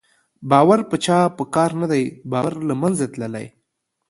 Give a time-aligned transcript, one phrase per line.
[0.49, 3.47] باور په چا په کار نه دی، باور له منځه تللی